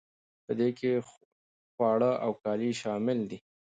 په 0.45 0.51
دې 0.59 0.69
کې 0.77 0.91
خواړه 1.73 2.11
او 2.23 2.31
کالي 2.43 2.71
شامل 2.81 3.19
دي. 3.29 3.37